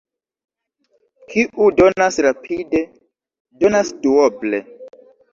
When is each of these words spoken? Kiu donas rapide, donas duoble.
Kiu 1.33 1.67
donas 1.81 2.17
rapide, 2.27 2.81
donas 3.65 3.93
duoble. 4.07 4.63